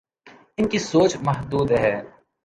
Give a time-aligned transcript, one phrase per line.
[0.57, 1.95] ان کی سوچ محدود ہے۔